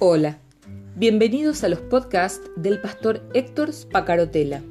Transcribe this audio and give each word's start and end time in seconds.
Hola, 0.00 0.38
bienvenidos 0.94 1.64
a 1.64 1.68
los 1.68 1.80
podcasts 1.80 2.48
del 2.54 2.80
pastor 2.80 3.20
Héctor 3.34 3.72
Spacarotela. 3.72 4.62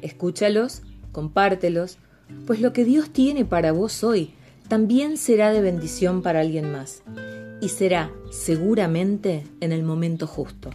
Escúchalos, 0.00 0.80
compártelos, 1.12 1.98
pues 2.46 2.62
lo 2.62 2.72
que 2.72 2.86
Dios 2.86 3.10
tiene 3.10 3.44
para 3.44 3.72
vos 3.72 4.02
hoy 4.02 4.32
también 4.66 5.18
será 5.18 5.52
de 5.52 5.60
bendición 5.60 6.22
para 6.22 6.40
alguien 6.40 6.72
más 6.72 7.02
y 7.60 7.68
será 7.68 8.10
seguramente 8.30 9.46
en 9.60 9.72
el 9.72 9.82
momento 9.82 10.26
justo. 10.26 10.70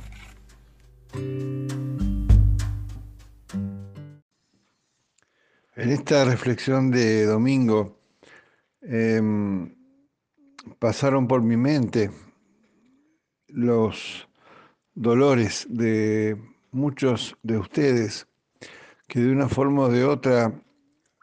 En 5.75 5.89
esta 5.89 6.23
reflexión 6.23 6.91
de 6.91 7.25
domingo 7.25 7.97
em, 8.83 9.75
pasaron 10.77 11.27
por 11.27 11.41
mi 11.41 11.57
mente 11.57 12.11
los 13.55 14.27
dolores 14.95 15.65
de 15.69 16.37
muchos 16.71 17.37
de 17.41 17.57
ustedes 17.57 18.27
que 19.07 19.21
de 19.21 19.32
una 19.32 19.47
forma 19.47 19.83
o 19.83 19.89
de 19.89 20.04
otra 20.04 20.54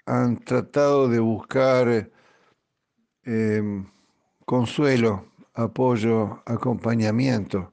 han 0.07 0.39
tratado 0.39 1.09
de 1.09 1.21
buscar 1.21 2.11
em, 3.25 3.87
consuelo, 4.47 5.27
apoyo, 5.55 6.43
acompañamiento 6.47 7.73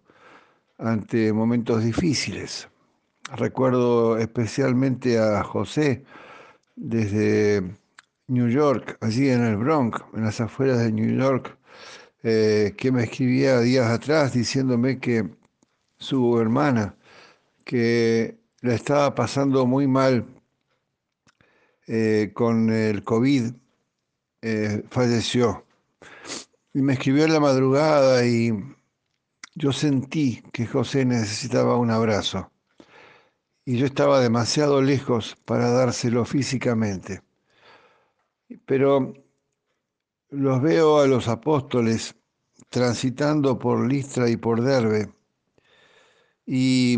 ante 0.77 1.31
momentos 1.31 1.83
difíciles. 1.83 2.67
Recuerdo 3.35 4.17
especialmente 4.17 5.19
a 5.19 5.41
José 5.43 6.03
desde 6.75 7.63
New 8.27 8.49
York, 8.49 8.97
allí 8.99 9.29
en 9.29 9.43
el 9.43 9.55
Bronx, 9.55 10.01
en 10.13 10.25
las 10.25 10.41
afueras 10.41 10.79
de 10.79 10.91
New 10.91 11.17
York, 11.17 11.58
eh, 12.23 12.73
que 12.77 12.91
me 12.91 13.03
escribía 13.03 13.59
días 13.59 13.89
atrás 13.89 14.33
diciéndome 14.33 14.99
que 14.99 15.29
su 15.97 16.39
hermana, 16.39 16.95
que 17.63 18.37
la 18.61 18.73
estaba 18.75 19.15
pasando 19.15 19.65
muy 19.65 19.87
mal 19.87 20.25
eh, 21.87 22.31
con 22.33 22.69
el 22.71 23.03
COVID, 23.03 23.53
eh, 24.41 24.83
falleció. 24.89 25.65
Y 26.73 26.81
me 26.81 26.93
escribió 26.93 27.25
en 27.25 27.33
la 27.33 27.39
madrugada 27.39 28.25
y 28.25 28.51
yo 29.55 29.71
sentí 29.71 30.41
que 30.53 30.67
José 30.67 31.05
necesitaba 31.05 31.77
un 31.77 31.91
abrazo. 31.91 32.51
Y 33.65 33.77
yo 33.77 33.85
estaba 33.85 34.19
demasiado 34.19 34.81
lejos 34.81 35.37
para 35.45 35.69
dárselo 35.71 36.25
físicamente. 36.25 37.21
Pero 38.65 39.13
los 40.29 40.61
veo 40.61 40.99
a 40.99 41.07
los 41.07 41.27
apóstoles 41.27 42.15
transitando 42.69 43.57
por 43.57 43.87
Listra 43.87 44.29
y 44.29 44.37
por 44.37 44.61
Derbe 44.61 45.11
y 46.45 46.97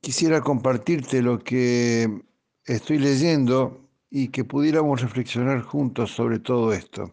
quisiera 0.00 0.40
compartirte 0.40 1.22
lo 1.22 1.38
que 1.38 2.22
estoy 2.64 2.98
leyendo 2.98 3.88
y 4.10 4.28
que 4.28 4.44
pudiéramos 4.44 5.02
reflexionar 5.02 5.62
juntos 5.62 6.12
sobre 6.12 6.38
todo 6.38 6.72
esto. 6.72 7.12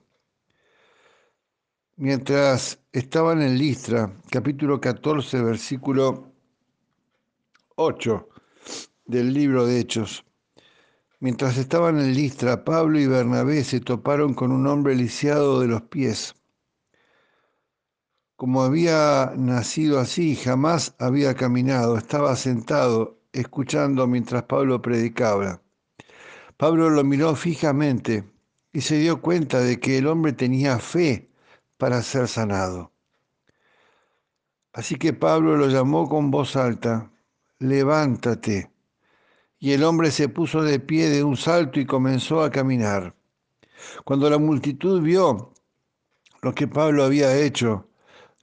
Mientras 1.96 2.80
estaban 2.92 3.42
en 3.42 3.58
Listra, 3.58 4.12
capítulo 4.30 4.80
14, 4.80 5.42
versículo 5.42 6.32
8 7.76 8.30
del 9.06 9.34
libro 9.34 9.66
de 9.66 9.80
Hechos, 9.80 10.26
Mientras 11.24 11.58
estaban 11.58 12.02
en 12.02 12.14
Listra, 12.14 12.66
Pablo 12.66 13.00
y 13.00 13.08
Bernabé 13.08 13.64
se 13.64 13.80
toparon 13.80 14.34
con 14.34 14.52
un 14.52 14.68
hombre 14.68 14.94
lisiado 14.94 15.62
de 15.62 15.68
los 15.68 15.84
pies. 15.84 16.36
Como 18.36 18.62
había 18.62 19.32
nacido 19.38 20.02
así, 20.02 20.36
jamás 20.36 20.96
había 21.00 21.34
caminado, 21.34 21.98
estaba 21.98 22.36
sentado, 22.36 23.22
escuchando 23.32 24.06
mientras 24.06 24.44
Pablo 24.44 24.82
predicaba. 24.82 25.62
Pablo 26.58 26.90
lo 26.90 27.06
miró 27.06 27.38
fijamente 27.38 28.26
y 28.74 28.82
se 28.82 28.98
dio 28.98 29.22
cuenta 29.22 29.62
de 29.62 29.80
que 29.80 30.00
el 30.00 30.08
hombre 30.08 30.34
tenía 30.34 30.78
fe 30.78 31.30
para 31.78 32.02
ser 32.02 32.28
sanado. 32.28 32.92
Así 34.74 34.98
que 34.98 35.14
Pablo 35.14 35.56
lo 35.56 35.70
llamó 35.70 36.10
con 36.10 36.32
voz 36.32 36.58
alta, 36.58 37.14
levántate 37.60 38.73
y 39.64 39.72
el 39.72 39.86
hombre 39.86 40.12
se 40.12 40.28
puso 40.28 40.62
de 40.62 40.78
pie 40.78 41.10
de 41.10 41.24
un 41.24 41.38
salto 41.38 41.80
y 41.80 41.86
comenzó 41.86 42.42
a 42.42 42.52
caminar. 42.52 43.16
Cuando 44.04 44.30
la 44.30 44.38
multitud 44.38 45.02
vio 45.02 45.54
lo 46.42 46.54
que 46.54 46.68
Pablo 46.68 47.06
había 47.06 47.34
hecho, 47.38 47.88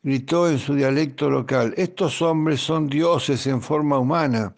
gritó 0.03 0.49
en 0.49 0.59
su 0.59 0.75
dialecto 0.75 1.29
local, 1.29 1.75
estos 1.77 2.23
hombres 2.23 2.63
son 2.63 2.89
dioses 2.89 3.47
en 3.47 3.61
forma 3.61 3.99
humana. 3.99 4.57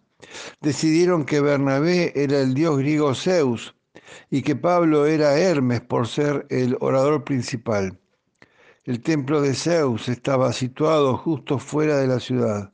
Decidieron 0.61 1.25
que 1.25 1.41
Bernabé 1.41 2.12
era 2.15 2.39
el 2.39 2.55
dios 2.55 2.79
griego 2.79 3.12
Zeus 3.12 3.75
y 4.31 4.43
que 4.43 4.55
Pablo 4.55 5.06
era 5.06 5.37
Hermes 5.37 5.81
por 5.81 6.06
ser 6.06 6.47
el 6.49 6.77
orador 6.79 7.25
principal. 7.25 7.99
El 8.84 9.00
templo 9.00 9.43
de 9.43 9.55
Zeus 9.55 10.09
estaba 10.09 10.53
situado 10.53 11.17
justo 11.17 11.59
fuera 11.59 11.99
de 11.99 12.06
la 12.06 12.21
ciudad. 12.21 12.72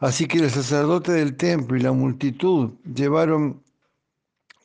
Así 0.00 0.26
que 0.26 0.38
el 0.38 0.50
sacerdote 0.50 1.12
del 1.12 1.36
templo 1.36 1.76
y 1.76 1.80
la 1.80 1.92
multitud 1.92 2.72
llevaron 2.84 3.62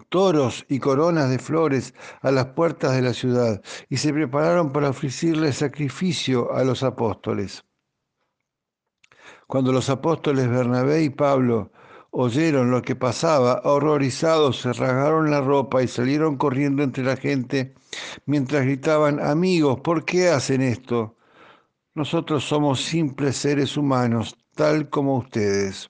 toros 0.10 0.66
y 0.70 0.80
coronas 0.80 1.30
de 1.30 1.40
flores 1.40 1.94
a 2.22 2.32
las 2.32 2.48
puertas 2.48 2.96
de 2.96 3.02
la 3.02 3.14
ciudad 3.14 3.62
y 3.90 3.98
se 3.98 4.14
prepararon 4.14 4.72
para 4.72 4.90
ofrecerle 4.90 5.54
sacrificio 5.54 6.54
a 6.54 6.64
los 6.64 6.84
apóstoles. 6.84 7.64
Cuando 9.48 9.72
los 9.72 9.90
apóstoles 9.90 10.48
Bernabé 10.48 11.04
y 11.04 11.10
Pablo 11.10 11.72
oyeron 12.12 12.72
lo 12.72 12.82
que 12.82 12.96
pasaba, 12.96 13.62
horrorizados 13.64 14.62
se 14.62 14.74
rasgaron 14.74 15.32
la 15.32 15.42
ropa 15.42 15.84
y 15.84 15.88
salieron 15.88 16.38
corriendo 16.38 16.84
entre 16.84 17.04
la 17.04 17.18
gente 17.18 17.74
mientras 18.26 18.64
gritaban, 18.64 19.20
amigos, 19.20 19.80
¿por 19.82 20.06
qué 20.06 20.30
hacen 20.30 20.62
esto? 20.62 21.16
Nosotros 21.96 22.44
somos 22.44 22.82
simples 22.82 23.38
seres 23.38 23.76
humanos, 23.76 24.38
tal 24.60 24.90
como 24.90 25.16
ustedes. 25.16 25.90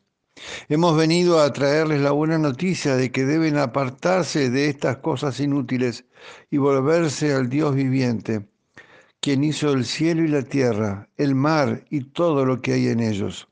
Hemos 0.68 0.96
venido 0.96 1.41
a 1.41 1.52
traerles 1.52 2.02
la 2.02 2.12
buena 2.12 2.38
noticia 2.38 2.96
de 2.96 3.12
que 3.12 3.25
deben 3.25 3.57
apartarse 3.57 4.52
de 4.52 4.69
estas 4.69 4.97
cosas 4.97 5.40
inútiles 5.40 6.06
y 6.52 6.57
volverse 6.57 7.34
al 7.34 7.50
Dios 7.50 7.74
viviente, 7.74 8.47
quien 9.22 9.44
hizo 9.44 9.72
el 9.72 9.85
cielo 9.85 10.24
y 10.24 10.28
la 10.28 10.44
tierra, 10.44 11.09
el 11.18 11.34
mar 11.34 11.84
y 11.90 12.02
todo 12.02 12.46
lo 12.46 12.62
que 12.62 12.74
hay 12.74 12.90
en 12.90 13.00
ellos. 13.00 13.47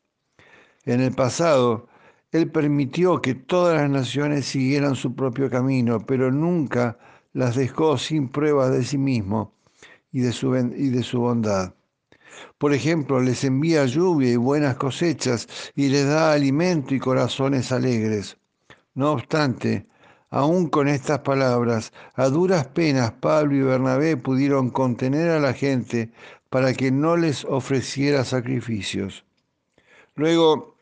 En 0.85 1.01
el 1.01 1.13
pasado, 1.13 1.87
Él 2.31 2.51
permitió 2.51 3.19
que 3.19 3.33
todas 3.33 3.75
las 3.81 3.89
naciones 3.89 4.45
siguieran 4.45 4.95
su 4.95 5.15
propio 5.15 5.49
camino, 5.49 6.05
pero 6.05 6.31
nunca 6.31 6.99
las 7.33 7.55
dejó 7.55 7.97
sin 7.97 8.29
pruebas 8.29 8.71
de 8.71 8.83
sí 8.83 8.99
mismo 8.99 9.51
y 10.11 10.19
de 10.19 10.31
su, 10.31 10.55
y 10.55 10.89
de 10.89 11.01
su 11.01 11.21
bondad. 11.21 11.73
Por 12.57 12.73
ejemplo, 12.73 13.19
les 13.19 13.43
envía 13.43 13.85
lluvia 13.85 14.31
y 14.31 14.35
buenas 14.35 14.75
cosechas 14.75 15.47
y 15.75 15.89
les 15.89 16.07
da 16.07 16.33
alimento 16.33 16.95
y 16.95 16.99
corazones 16.99 17.71
alegres. 17.71 18.37
No 18.95 19.11
obstante, 19.11 19.87
aún 20.29 20.67
con 20.67 20.87
estas 20.87 21.19
palabras, 21.19 21.93
a 22.15 22.29
duras 22.29 22.67
penas 22.67 23.11
Pablo 23.11 23.55
y 23.55 23.61
Bernabé 23.61 24.17
pudieron 24.17 24.69
contener 24.69 25.29
a 25.29 25.39
la 25.39 25.53
gente 25.53 26.11
para 26.49 26.73
que 26.73 26.91
no 26.91 27.17
les 27.17 27.45
ofreciera 27.45 28.25
sacrificios. 28.25 29.25
Luego, 30.15 30.77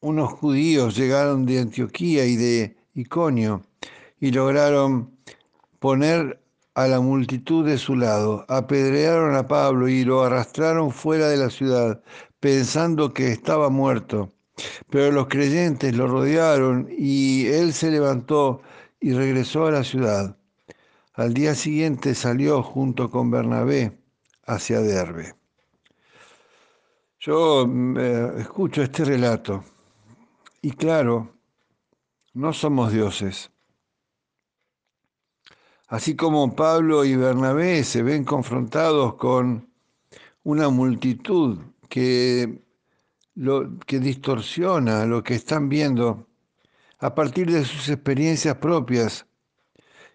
unos 0.00 0.32
judíos 0.32 0.96
llegaron 0.96 1.44
de 1.44 1.60
Antioquía 1.60 2.24
y 2.24 2.36
de 2.36 2.76
Iconio 2.94 3.62
y 4.18 4.30
lograron 4.30 5.10
poner 5.78 6.39
a 6.74 6.86
la 6.86 7.00
multitud 7.00 7.66
de 7.66 7.78
su 7.78 7.96
lado, 7.96 8.44
apedrearon 8.48 9.34
a 9.34 9.48
Pablo 9.48 9.88
y 9.88 10.04
lo 10.04 10.22
arrastraron 10.22 10.90
fuera 10.90 11.28
de 11.28 11.36
la 11.36 11.50
ciudad, 11.50 12.02
pensando 12.38 13.12
que 13.12 13.32
estaba 13.32 13.70
muerto. 13.70 14.32
Pero 14.90 15.10
los 15.12 15.28
creyentes 15.28 15.96
lo 15.96 16.06
rodearon 16.06 16.88
y 16.90 17.46
él 17.46 17.72
se 17.72 17.90
levantó 17.90 18.62
y 19.00 19.12
regresó 19.12 19.66
a 19.66 19.72
la 19.72 19.84
ciudad. 19.84 20.36
Al 21.14 21.34
día 21.34 21.54
siguiente 21.54 22.14
salió 22.14 22.62
junto 22.62 23.10
con 23.10 23.30
Bernabé 23.30 23.98
hacia 24.46 24.80
Derbe. 24.80 25.34
Yo 27.18 27.66
eh, 27.98 28.32
escucho 28.38 28.82
este 28.82 29.04
relato 29.04 29.64
y 30.62 30.72
claro, 30.72 31.34
no 32.32 32.52
somos 32.52 32.92
dioses. 32.92 33.49
Así 35.90 36.14
como 36.14 36.54
Pablo 36.54 37.04
y 37.04 37.16
Bernabé 37.16 37.82
se 37.82 38.04
ven 38.04 38.22
confrontados 38.22 39.16
con 39.16 39.68
una 40.44 40.68
multitud 40.68 41.58
que, 41.88 42.62
que 43.86 43.98
distorsiona 43.98 45.04
lo 45.04 45.24
que 45.24 45.34
están 45.34 45.68
viendo 45.68 46.28
a 47.00 47.12
partir 47.12 47.50
de 47.50 47.64
sus 47.64 47.88
experiencias 47.88 48.54
propias 48.58 49.26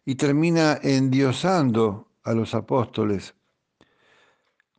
y 0.05 0.15
termina 0.15 0.79
endiosando 0.81 2.07
a 2.23 2.31
los 2.31 2.55
apóstoles. 2.55 3.35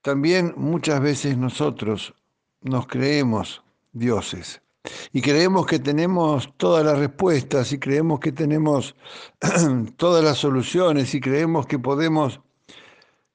También 0.00 0.54
muchas 0.56 1.02
veces 1.02 1.37
nosotros 1.37 2.14
nos 2.62 2.87
creemos 2.87 3.62
dioses 3.92 4.62
y 5.12 5.20
creemos 5.20 5.66
que 5.66 5.78
tenemos 5.78 6.52
todas 6.56 6.84
las 6.84 6.98
respuestas 6.98 7.72
y 7.72 7.78
creemos 7.78 8.20
que 8.20 8.32
tenemos 8.32 8.94
todas 9.96 10.24
las 10.24 10.38
soluciones 10.38 11.14
y 11.14 11.20
creemos 11.20 11.66
que 11.66 11.78
podemos 11.78 12.40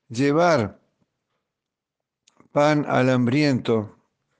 llevar 0.09 0.79
pan 2.51 2.85
al 2.87 3.09
hambriento 3.09 3.95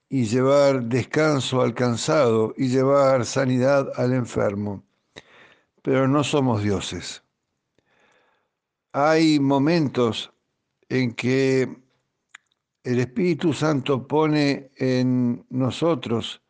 y 0.08 0.24
llevar 0.24 0.84
descanso 0.84 1.62
al 1.62 1.72
cansado 1.72 2.52
y 2.58 2.68
llevar 2.68 3.24
sanidad 3.24 3.90
al 3.96 4.12
enfermo. 4.12 4.84
Pero 5.80 6.06
no 6.06 6.22
somos 6.22 6.62
dioses. 6.62 7.22
Hay 8.92 9.40
momentos 9.40 10.30
en 10.90 11.14
que 11.14 11.82
el 12.84 13.00
Espíritu 13.00 13.54
Santo 13.54 14.06
pone 14.06 14.70
en 14.76 15.46
nosotros 15.48 16.41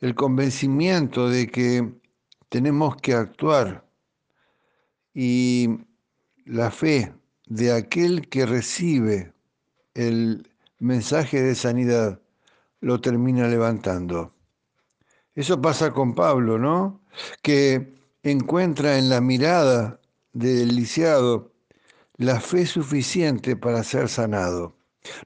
el 0.00 0.14
convencimiento 0.14 1.28
de 1.28 1.48
que 1.48 1.92
tenemos 2.48 2.96
que 2.96 3.14
actuar 3.14 3.86
y 5.12 5.68
la 6.44 6.70
fe 6.70 7.14
de 7.46 7.72
aquel 7.72 8.28
que 8.28 8.46
recibe 8.46 9.32
el 9.94 10.48
mensaje 10.78 11.42
de 11.42 11.54
sanidad 11.54 12.20
lo 12.80 13.00
termina 13.00 13.48
levantando. 13.48 14.34
Eso 15.34 15.60
pasa 15.60 15.92
con 15.92 16.14
Pablo, 16.14 16.58
¿no? 16.58 17.00
Que 17.42 17.94
encuentra 18.22 18.98
en 18.98 19.08
la 19.08 19.20
mirada 19.20 20.00
del 20.32 20.74
lisiado 20.74 21.52
la 22.16 22.40
fe 22.40 22.66
suficiente 22.66 23.56
para 23.56 23.82
ser 23.84 24.08
sanado. 24.08 24.76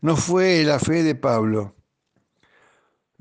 No 0.01 0.17
fue 0.17 0.63
la 0.65 0.79
fe 0.79 1.03
de 1.03 1.15
Pablo, 1.15 1.75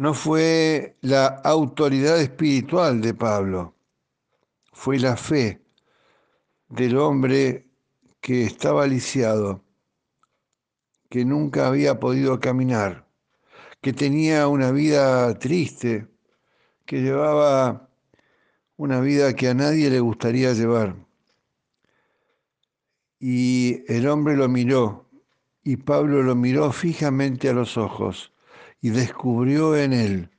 no 0.02 0.16
fue 0.16 0.98
la 1.02 1.28
autoridad 1.28 2.20
espiritual 2.20 3.02
de 3.02 3.14
Pablo, 3.14 3.76
fue 4.74 4.98
la 4.98 5.16
fe 5.16 5.62
del 6.70 6.98
hombre 6.98 7.68
que 8.20 8.42
estaba 8.42 8.88
lisiado, 8.88 9.64
que 11.08 11.24
nunca 11.24 11.68
había 11.68 12.00
podido 12.00 12.40
caminar, 12.40 13.08
que 13.80 13.94
tenía 13.94 14.48
una 14.48 14.72
vida 14.72 15.38
triste, 15.38 16.08
que 16.88 17.04
llevaba 17.04 17.88
una 18.78 19.02
vida 19.02 19.36
que 19.36 19.50
a 19.50 19.54
nadie 19.54 19.92
le 19.92 20.00
gustaría 20.00 20.54
llevar. 20.54 20.96
Y 23.20 23.84
el 23.88 24.08
hombre 24.08 24.36
lo 24.36 24.50
miró 24.50 25.12
y 25.64 25.78
Pablo 25.78 26.24
lo 26.24 26.36
miró 26.36 26.72
fijamente 26.72 27.50
a 27.50 27.54
los 27.54 27.78
ojos 27.78 28.31
y 28.82 28.90
descubrió 28.90 29.78
en 29.78 29.94
él 29.94 30.30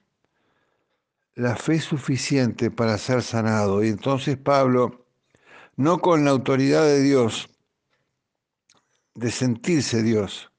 la 1.34 1.56
fe 1.56 1.80
suficiente 1.80 2.70
para 2.70 2.98
ser 2.98 3.22
sanado. 3.22 3.82
Y 3.82 3.88
entonces 3.88 4.36
Pablo, 4.36 5.06
no 5.76 6.00
con 6.00 6.24
la 6.24 6.32
autoridad 6.32 6.84
de 6.84 7.00
Dios, 7.00 7.48
de 9.14 9.30
sentirse 9.30 10.02
Dios, 10.02 10.50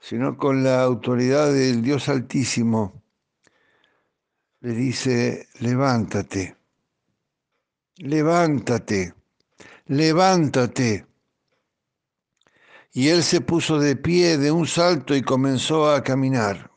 sino 0.00 0.36
con 0.36 0.64
la 0.64 0.82
autoridad 0.82 1.52
del 1.52 1.82
Dios 1.82 2.08
Altísimo, 2.08 3.02
le 4.60 4.72
dice, 4.72 5.48
levántate, 5.60 6.56
levántate, 7.96 9.14
levántate. 9.86 11.06
Y 12.92 13.08
él 13.08 13.22
se 13.22 13.40
puso 13.40 13.78
de 13.78 13.96
pie 13.96 14.38
de 14.38 14.52
un 14.52 14.66
salto 14.66 15.14
y 15.14 15.22
comenzó 15.22 15.90
a 15.90 16.02
caminar. 16.02 16.73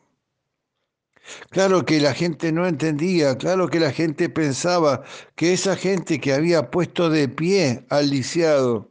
Claro 1.50 1.84
que 1.84 2.00
la 2.00 2.14
gente 2.14 2.52
no 2.52 2.66
entendía, 2.66 3.36
claro 3.36 3.68
que 3.68 3.80
la 3.80 3.92
gente 3.92 4.28
pensaba 4.28 5.02
que 5.34 5.52
esa 5.52 5.76
gente 5.76 6.20
que 6.20 6.32
había 6.32 6.70
puesto 6.70 7.10
de 7.10 7.28
pie 7.28 7.84
al 7.90 8.10
lisiado 8.10 8.90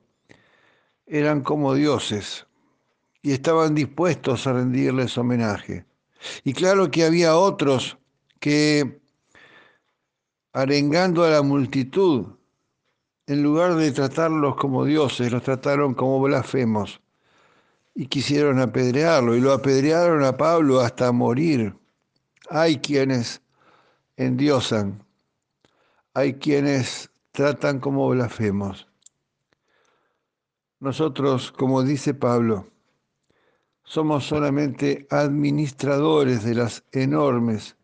eran 1.05 1.41
como 1.41 1.73
dioses 1.73 2.45
y 3.21 3.31
estaban 3.31 3.75
dispuestos 3.75 4.47
a 4.47 4.53
rendirles 4.53 5.17
homenaje. 5.17 5.85
Y 6.43 6.53
claro 6.53 6.89
que 6.91 7.05
había 7.05 7.37
otros 7.37 7.97
que, 8.39 8.99
arengando 10.53 11.23
a 11.23 11.29
la 11.29 11.41
multitud, 11.41 12.27
en 13.27 13.43
lugar 13.43 13.75
de 13.75 13.91
tratarlos 13.91 14.55
como 14.55 14.85
dioses, 14.85 15.31
los 15.31 15.43
trataron 15.43 15.93
como 15.93 16.21
blasfemos 16.21 17.01
y 17.93 18.07
quisieron 18.07 18.59
apedrearlo 18.59 19.35
y 19.35 19.41
lo 19.41 19.51
apedrearon 19.51 20.23
a 20.23 20.37
Pablo 20.37 20.79
hasta 20.79 21.11
morir. 21.11 21.75
Hay 22.49 22.77
quienes 22.77 23.41
endiosan, 24.15 25.03
hay 26.13 26.35
quienes 26.35 27.09
tratan 27.31 27.79
como 27.79 28.09
blasfemos. 28.09 28.87
Nosotros, 30.79 31.51
como 31.51 31.83
dice 31.83 32.13
Pablo, 32.13 32.67
somos 33.83 34.25
solamente 34.25 35.07
administradores 35.09 36.43
de 36.43 36.55
las 36.55 36.83
enormes 36.91 37.77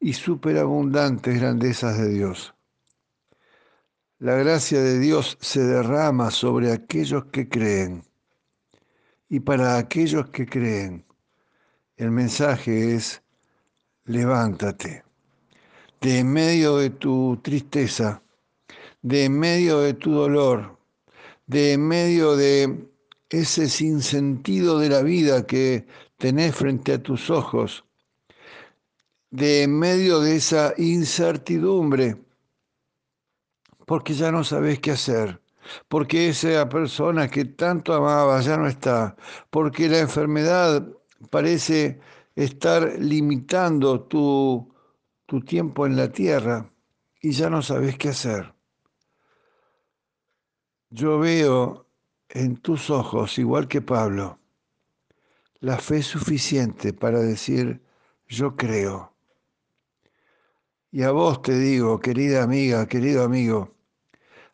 y 0.00 0.12
superabundantes 0.14 1.38
grandezas 1.40 1.98
de 1.98 2.08
Dios. 2.08 2.54
La 4.18 4.34
gracia 4.34 4.82
de 4.82 4.98
Dios 4.98 5.38
se 5.40 5.62
derrama 5.62 6.30
sobre 6.30 6.72
aquellos 6.72 7.26
que 7.26 7.48
creen 7.48 8.04
y 9.30 9.40
para 9.40 9.78
aquellos 9.78 10.28
que 10.30 10.44
creen, 10.44 11.06
el 11.96 12.10
mensaje 12.10 12.94
es, 12.94 13.22
levántate. 14.10 15.04
De 16.00 16.18
en 16.18 16.32
medio 16.32 16.78
de 16.78 16.90
tu 16.90 17.38
tristeza, 17.42 18.22
de 19.02 19.24
en 19.24 19.38
medio 19.38 19.80
de 19.80 19.94
tu 19.94 20.12
dolor, 20.12 20.78
de 21.46 21.74
en 21.74 21.86
medio 21.86 22.36
de 22.36 22.88
ese 23.28 23.68
sinsentido 23.68 24.78
de 24.78 24.88
la 24.88 25.02
vida 25.02 25.46
que 25.46 25.86
tenés 26.16 26.54
frente 26.54 26.94
a 26.94 27.02
tus 27.02 27.30
ojos, 27.30 27.84
de 29.30 29.62
en 29.62 29.78
medio 29.78 30.20
de 30.20 30.36
esa 30.36 30.74
incertidumbre, 30.76 32.16
porque 33.86 34.14
ya 34.14 34.32
no 34.32 34.42
sabes 34.42 34.80
qué 34.80 34.92
hacer, 34.92 35.40
porque 35.88 36.28
esa 36.28 36.68
persona 36.68 37.28
que 37.28 37.44
tanto 37.44 37.94
amaba 37.94 38.40
ya 38.40 38.56
no 38.56 38.66
está, 38.66 39.16
porque 39.50 39.88
la 39.88 40.00
enfermedad 40.00 40.86
parece 41.30 42.00
estar 42.34 42.98
limitando 42.98 44.02
tu, 44.02 44.72
tu 45.26 45.40
tiempo 45.40 45.86
en 45.86 45.96
la 45.96 46.10
tierra 46.10 46.70
y 47.20 47.32
ya 47.32 47.50
no 47.50 47.62
sabes 47.62 47.96
qué 47.98 48.10
hacer. 48.10 48.54
Yo 50.90 51.18
veo 51.18 51.86
en 52.28 52.56
tus 52.56 52.90
ojos, 52.90 53.38
igual 53.38 53.68
que 53.68 53.82
Pablo, 53.82 54.38
la 55.60 55.78
fe 55.78 56.02
suficiente 56.02 56.92
para 56.92 57.20
decir, 57.20 57.82
yo 58.28 58.56
creo. 58.56 59.12
Y 60.90 61.02
a 61.02 61.10
vos 61.10 61.42
te 61.42 61.58
digo, 61.58 62.00
querida 62.00 62.42
amiga, 62.42 62.86
querido 62.86 63.22
amigo, 63.22 63.74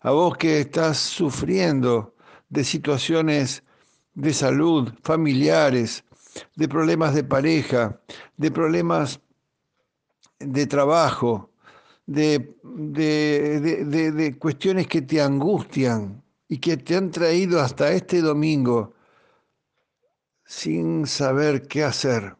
a 0.01 0.11
vos 0.11 0.37
que 0.37 0.61
estás 0.61 0.99
sufriendo 0.99 2.15
de 2.49 2.65
situaciones 2.65 3.63
de 4.15 4.33
salud, 4.33 4.93
familiares, 5.03 6.05
de 6.55 6.69
problemas 6.69 7.15
de 7.15 7.25
pareja, 7.25 8.01
de 8.37 8.51
problemas 8.51 9.21
de 10.39 10.67
trabajo, 10.67 11.51
de, 12.07 12.55
de, 12.63 14.37
cuestiones 14.39 14.87
que 14.87 15.03
te 15.03 15.21
angustian 15.21 16.23
y 16.49 16.59
que 16.59 16.77
te 16.77 16.97
han 16.97 17.11
traído 17.11 17.61
hasta 17.61 17.93
este 17.93 18.21
domingo 18.21 18.95
sin 20.45 21.07
saber 21.07 21.67
qué 21.67 21.83
hacer 21.83 22.37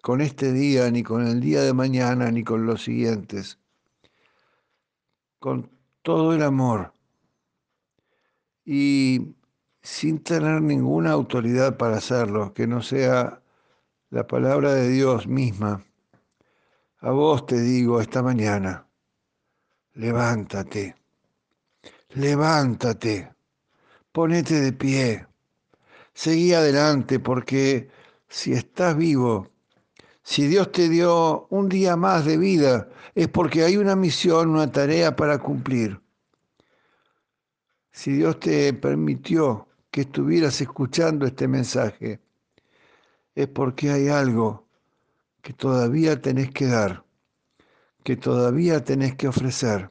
con 0.00 0.20
este 0.20 0.52
día, 0.52 0.90
ni 0.90 1.02
con 1.02 1.26
el 1.26 1.40
día 1.40 1.62
de 1.62 1.72
mañana, 1.72 2.30
ni 2.30 2.44
con 2.44 2.66
los 2.66 2.84
siguientes. 2.84 3.58
Con 5.38 5.70
todo 6.02 6.34
el 6.34 6.42
amor 6.42 6.92
y 8.64 9.34
sin 9.82 10.22
tener 10.22 10.62
ninguna 10.62 11.10
autoridad 11.10 11.76
para 11.76 11.96
hacerlo, 11.96 12.54
que 12.54 12.66
no 12.66 12.82
sea 12.82 13.42
la 14.10 14.26
palabra 14.26 14.74
de 14.74 14.88
Dios 14.88 15.26
misma. 15.26 15.84
A 17.00 17.10
vos 17.10 17.46
te 17.46 17.60
digo 17.60 18.00
esta 18.00 18.22
mañana, 18.22 18.86
levántate, 19.94 20.94
levántate, 22.10 23.34
ponete 24.12 24.60
de 24.60 24.72
pie, 24.72 25.26
seguí 26.14 26.54
adelante 26.54 27.18
porque 27.18 27.90
si 28.28 28.52
estás 28.52 28.96
vivo, 28.96 29.50
si 30.22 30.46
Dios 30.46 30.70
te 30.70 30.88
dio 30.88 31.48
un 31.50 31.68
día 31.68 31.96
más 31.96 32.24
de 32.24 32.36
vida, 32.36 32.88
es 33.16 33.26
porque 33.26 33.64
hay 33.64 33.76
una 33.76 33.96
misión, 33.96 34.50
una 34.50 34.70
tarea 34.70 35.16
para 35.16 35.38
cumplir. 35.38 36.00
Si 37.90 38.12
Dios 38.12 38.38
te 38.38 38.72
permitió 38.72 39.66
que 39.92 40.00
estuvieras 40.00 40.58
escuchando 40.62 41.26
este 41.26 41.46
mensaje, 41.46 42.18
es 43.34 43.46
porque 43.46 43.90
hay 43.90 44.08
algo 44.08 44.66
que 45.42 45.52
todavía 45.52 46.20
tenés 46.20 46.50
que 46.50 46.66
dar, 46.66 47.04
que 48.02 48.16
todavía 48.16 48.82
tenés 48.82 49.14
que 49.16 49.28
ofrecer, 49.28 49.90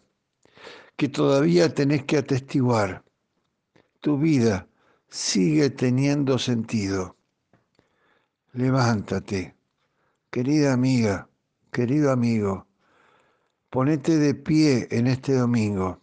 que 0.97 1.07
todavía 1.07 1.73
tenés 1.73 2.03
que 2.05 2.17
atestiguar. 2.17 3.03
Tu 3.99 4.17
vida 4.17 4.67
sigue 5.07 5.69
teniendo 5.69 6.39
sentido. 6.39 7.15
Levántate, 8.53 9.55
querida 10.31 10.73
amiga, 10.73 11.29
querido 11.71 12.11
amigo, 12.11 12.65
ponete 13.69 14.17
de 14.17 14.33
pie 14.33 14.87
en 14.89 15.05
este 15.05 15.35
domingo. 15.35 16.00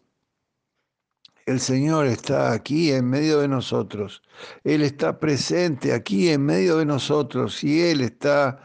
El 1.49 1.61
Señor 1.61 2.05
está 2.05 2.53
aquí 2.53 2.93
en 2.93 3.09
medio 3.09 3.41
de 3.41 3.49
nosotros. 3.49 4.23
Él 4.65 4.83
está 4.83 5.19
presente 5.19 5.95
aquí 5.95 6.29
en 6.29 6.45
medio 6.45 6.77
de 6.77 6.85
nosotros 6.85 7.65
y 7.65 7.81
Él 7.81 8.03
está 8.03 8.61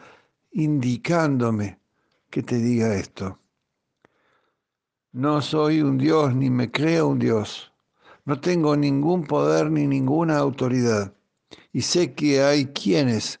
indicándome 0.52 1.80
que 2.28 2.42
te 2.42 2.56
diga 2.56 2.94
esto. 2.94 3.38
No 5.12 5.40
soy 5.40 5.80
un 5.80 5.96
Dios 5.96 6.34
ni 6.34 6.50
me 6.50 6.70
creo 6.70 7.08
un 7.08 7.18
Dios. 7.18 7.72
No 8.26 8.38
tengo 8.38 8.76
ningún 8.76 9.24
poder 9.24 9.70
ni 9.70 9.86
ninguna 9.86 10.36
autoridad. 10.36 11.14
Y 11.72 11.80
sé 11.80 12.12
que 12.12 12.42
hay 12.42 12.66
quienes 12.66 13.40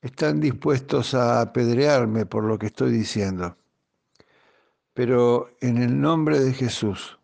están 0.00 0.40
dispuestos 0.40 1.12
a 1.12 1.42
apedrearme 1.42 2.24
por 2.24 2.44
lo 2.44 2.58
que 2.58 2.68
estoy 2.68 2.92
diciendo. 2.92 3.58
Pero 4.94 5.50
en 5.60 5.76
el 5.76 6.00
nombre 6.00 6.40
de 6.40 6.54
Jesús, 6.54 7.15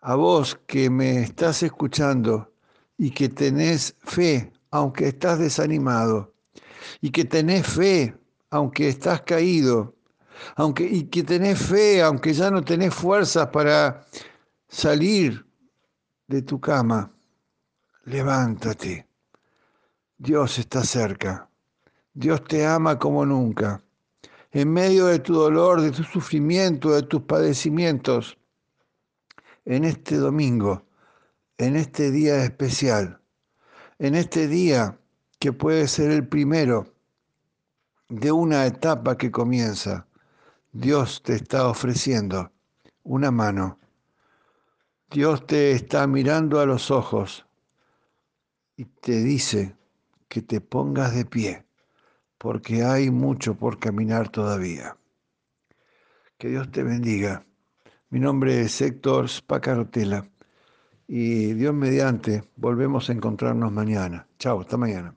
a 0.00 0.14
vos 0.14 0.58
que 0.66 0.88
me 0.90 1.22
estás 1.22 1.62
escuchando 1.62 2.52
y 2.96 3.10
que 3.10 3.28
tenés 3.28 3.96
fe, 4.00 4.52
aunque 4.70 5.08
estás 5.08 5.38
desanimado, 5.38 6.34
y 7.00 7.10
que 7.10 7.24
tenés 7.24 7.66
fe, 7.66 8.14
aunque 8.50 8.88
estás 8.88 9.22
caído, 9.22 9.94
aunque, 10.56 10.84
y 10.84 11.04
que 11.04 11.22
tenés 11.22 11.58
fe, 11.60 12.02
aunque 12.02 12.32
ya 12.32 12.50
no 12.50 12.62
tenés 12.62 12.94
fuerzas 12.94 13.48
para 13.48 14.06
salir 14.68 15.44
de 16.28 16.42
tu 16.42 16.60
cama, 16.60 17.12
levántate. 18.04 19.06
Dios 20.18 20.58
está 20.58 20.84
cerca. 20.84 21.48
Dios 22.12 22.44
te 22.44 22.66
ama 22.66 22.98
como 22.98 23.24
nunca. 23.24 23.82
En 24.52 24.72
medio 24.72 25.06
de 25.06 25.20
tu 25.20 25.34
dolor, 25.34 25.80
de 25.80 25.92
tu 25.92 26.02
sufrimiento, 26.02 26.90
de 26.90 27.02
tus 27.02 27.22
padecimientos, 27.22 28.36
en 29.64 29.84
este 29.84 30.16
domingo, 30.16 30.86
en 31.58 31.76
este 31.76 32.10
día 32.10 32.42
especial, 32.44 33.20
en 33.98 34.14
este 34.14 34.48
día 34.48 34.98
que 35.38 35.52
puede 35.52 35.88
ser 35.88 36.10
el 36.10 36.26
primero 36.26 36.92
de 38.08 38.32
una 38.32 38.66
etapa 38.66 39.16
que 39.16 39.30
comienza, 39.30 40.06
Dios 40.72 41.22
te 41.22 41.34
está 41.34 41.68
ofreciendo 41.68 42.52
una 43.02 43.30
mano. 43.30 43.78
Dios 45.10 45.46
te 45.46 45.72
está 45.72 46.06
mirando 46.06 46.60
a 46.60 46.66
los 46.66 46.90
ojos 46.90 47.46
y 48.76 48.84
te 48.84 49.22
dice 49.22 49.76
que 50.28 50.42
te 50.42 50.60
pongas 50.60 51.14
de 51.14 51.24
pie, 51.24 51.66
porque 52.38 52.84
hay 52.84 53.10
mucho 53.10 53.54
por 53.56 53.78
caminar 53.78 54.28
todavía. 54.28 54.96
Que 56.38 56.48
Dios 56.48 56.70
te 56.70 56.82
bendiga. 56.82 57.44
Mi 58.12 58.18
nombre 58.18 58.62
es 58.62 58.80
Héctor 58.80 59.28
Spacarotela 59.28 60.28
y 61.06 61.52
Dios 61.54 61.72
mediante 61.72 62.42
volvemos 62.56 63.08
a 63.08 63.12
encontrarnos 63.12 63.70
mañana. 63.70 64.26
Chao, 64.36 64.60
hasta 64.60 64.76
mañana. 64.76 65.14